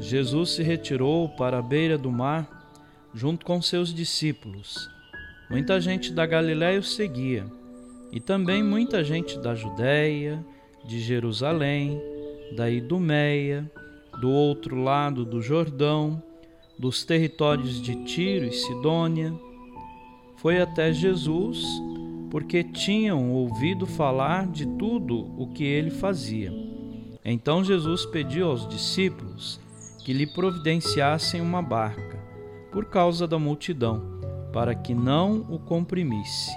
Jesus 0.00 0.50
se 0.50 0.62
retirou 0.62 1.28
para 1.28 1.58
a 1.58 1.62
beira 1.62 1.96
do 1.98 2.10
mar 2.10 2.62
junto 3.14 3.44
com 3.44 3.60
seus 3.60 3.92
discípulos. 3.92 4.88
Muita 5.50 5.80
gente 5.80 6.12
da 6.12 6.24
Galiléia 6.24 6.80
o 6.80 6.82
seguia, 6.82 7.44
e 8.10 8.20
também 8.20 8.62
muita 8.62 9.04
gente 9.04 9.38
da 9.38 9.54
Judéia, 9.54 10.44
de 10.84 11.00
Jerusalém, 11.00 12.00
da 12.56 12.70
Idumeia, 12.70 13.70
do 14.20 14.30
outro 14.30 14.76
lado 14.76 15.24
do 15.24 15.40
Jordão, 15.40 16.22
dos 16.78 17.04
territórios 17.04 17.80
de 17.80 18.04
Tiro 18.04 18.46
e 18.46 18.52
Sidônia. 18.52 19.32
Foi 20.36 20.60
até 20.60 20.92
Jesus, 20.92 21.64
porque 22.30 22.64
tinham 22.64 23.30
ouvido 23.30 23.86
falar 23.86 24.46
de 24.46 24.66
tudo 24.78 25.32
o 25.38 25.48
que 25.52 25.64
ele 25.64 25.90
fazia. 25.90 26.52
Então 27.24 27.62
Jesus 27.62 28.04
pediu 28.06 28.48
aos 28.48 28.68
discípulos 28.68 29.60
que 30.04 30.12
lhe 30.12 30.26
providenciassem 30.26 31.40
uma 31.40 31.62
barca, 31.62 32.18
por 32.70 32.86
causa 32.86 33.26
da 33.26 33.38
multidão, 33.38 34.02
para 34.52 34.74
que 34.74 34.94
não 34.94 35.46
o 35.48 35.58
comprimisse. 35.58 36.50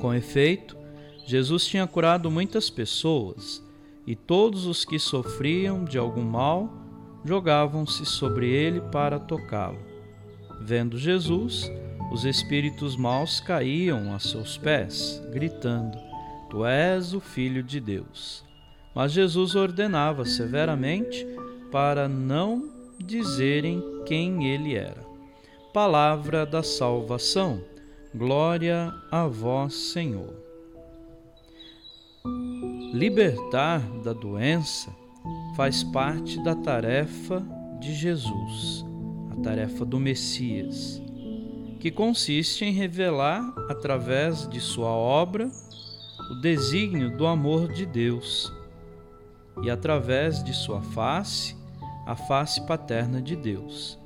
Com 0.00 0.12
efeito, 0.12 0.76
Jesus 1.24 1.66
tinha 1.66 1.86
curado 1.86 2.30
muitas 2.30 2.68
pessoas, 2.68 3.62
e 4.06 4.16
todos 4.16 4.66
os 4.66 4.84
que 4.84 4.98
sofriam 4.98 5.84
de 5.84 5.96
algum 5.96 6.24
mal 6.24 6.68
jogavam-se 7.24 8.04
sobre 8.04 8.50
ele 8.50 8.80
para 8.80 9.18
tocá-lo. 9.18 9.78
Vendo 10.60 10.98
Jesus, 10.98 11.70
os 12.12 12.24
espíritos 12.24 12.96
maus 12.96 13.40
caíam 13.40 14.14
a 14.14 14.18
seus 14.18 14.58
pés, 14.58 15.22
gritando: 15.32 15.96
Tu 16.50 16.64
és 16.66 17.14
o 17.14 17.20
Filho 17.20 17.62
de 17.62 17.80
Deus. 17.80 18.44
Mas 18.94 19.12
Jesus 19.12 19.54
ordenava 19.54 20.24
severamente 20.24 21.26
para 21.72 22.06
não 22.06 22.70
dizerem 22.98 23.82
quem 24.06 24.46
ele 24.46 24.76
era. 24.76 25.04
Palavra 25.72 26.44
da 26.44 26.62
salvação. 26.62 27.60
Glória 28.14 28.94
a 29.10 29.26
vós, 29.26 29.72
Senhor. 29.72 30.34
Libertar 32.92 33.80
da 34.02 34.12
doença 34.12 34.94
faz 35.56 35.82
parte 35.82 36.42
da 36.44 36.54
tarefa 36.54 37.42
de 37.80 37.94
Jesus, 37.94 38.84
a 39.30 39.42
tarefa 39.42 39.84
do 39.84 39.98
Messias, 39.98 41.02
que 41.80 41.90
consiste 41.90 42.66
em 42.66 42.72
revelar, 42.72 43.42
através 43.70 44.46
de 44.46 44.60
sua 44.60 44.90
obra, 44.90 45.50
o 46.30 46.34
desígnio 46.42 47.16
do 47.16 47.26
amor 47.26 47.72
de 47.72 47.86
Deus 47.86 48.52
e, 49.62 49.70
através 49.70 50.44
de 50.44 50.52
sua 50.52 50.82
face, 50.82 51.61
a 52.06 52.16
face 52.16 52.66
paterna 52.66 53.20
de 53.20 53.36
Deus. 53.36 53.98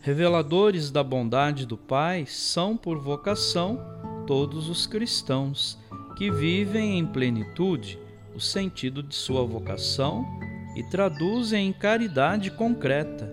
Reveladores 0.00 0.90
da 0.90 1.02
bondade 1.02 1.64
do 1.64 1.76
Pai 1.76 2.26
são, 2.26 2.76
por 2.76 2.98
vocação, 2.98 3.78
todos 4.26 4.68
os 4.68 4.86
cristãos 4.86 5.78
que 6.16 6.30
vivem 6.30 6.98
em 6.98 7.06
plenitude 7.06 7.98
o 8.34 8.40
sentido 8.40 9.02
de 9.02 9.14
sua 9.14 9.44
vocação 9.44 10.24
e 10.76 10.82
traduzem 10.82 11.68
em 11.68 11.72
caridade 11.72 12.50
concreta 12.50 13.26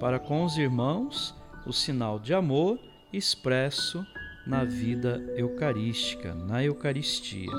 para 0.00 0.18
com 0.18 0.44
os 0.44 0.56
irmãos 0.56 1.34
o 1.66 1.72
sinal 1.72 2.18
de 2.18 2.34
amor 2.34 2.78
expresso 3.12 4.04
na 4.46 4.64
vida 4.64 5.22
eucarística, 5.36 6.34
na 6.34 6.62
Eucaristia. 6.64 7.50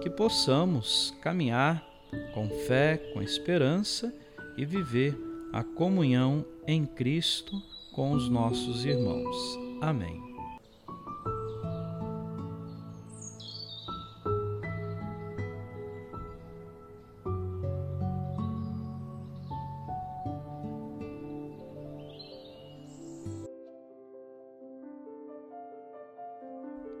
Que 0.00 0.08
possamos 0.08 1.14
caminhar 1.20 1.84
com 2.32 2.48
fé, 2.66 2.96
com 3.12 3.20
esperança 3.20 4.12
e 4.58 4.64
viver 4.64 5.16
a 5.52 5.62
comunhão 5.62 6.44
em 6.66 6.84
Cristo 6.84 7.62
com 7.92 8.10
os 8.10 8.28
nossos 8.28 8.84
irmãos. 8.84 9.36
Amém. 9.80 10.20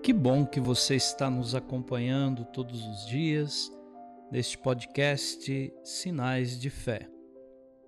Que 0.00 0.12
bom 0.12 0.46
que 0.46 0.58
você 0.58 0.94
está 0.94 1.28
nos 1.28 1.54
acompanhando 1.54 2.44
todos 2.46 2.82
os 2.86 3.06
dias 3.06 3.70
neste 4.32 4.56
podcast 4.56 5.70
Sinais 5.84 6.58
de 6.58 6.70
Fé. 6.70 7.17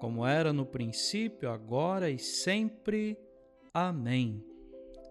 como 0.00 0.26
era 0.26 0.50
no 0.50 0.64
princípio, 0.64 1.50
agora 1.50 2.10
e 2.10 2.18
sempre. 2.18 3.18
Amém. 3.72 4.42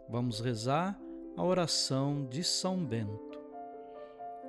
Vamos 0.10 0.40
rezar 0.40 1.00
a 1.38 1.44
oração 1.44 2.26
de 2.28 2.44
São 2.44 2.84
Bento. 2.84 3.40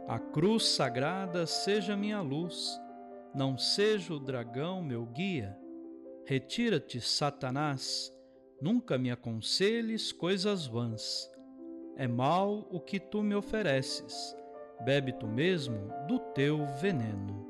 A 0.08 0.18
cruz 0.18 0.64
sagrada 0.64 1.46
seja 1.46 1.94
minha 1.94 2.22
luz, 2.22 2.80
não 3.34 3.58
seja 3.58 4.14
o 4.14 4.18
dragão 4.18 4.82
meu 4.82 5.04
guia. 5.04 5.56
Retira-te, 6.24 7.00
Satanás, 7.02 8.10
nunca 8.62 8.96
me 8.96 9.10
aconselhes 9.10 10.10
coisas 10.10 10.66
vãs. 10.66 11.30
É 11.96 12.08
mal 12.08 12.66
o 12.70 12.80
que 12.80 12.98
tu 12.98 13.22
me 13.22 13.34
ofereces, 13.34 14.34
bebe 14.86 15.12
tu 15.12 15.28
mesmo 15.28 15.92
do 16.08 16.18
teu 16.18 16.66
veneno. 16.80 17.49